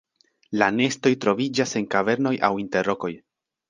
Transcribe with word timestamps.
La 0.61 0.69
nestoj 0.77 1.13
troviĝas 1.27 1.77
en 1.83 1.89
kavernoj 1.95 2.35
aŭ 2.51 2.55
inter 2.67 2.95
rokoj. 2.95 3.17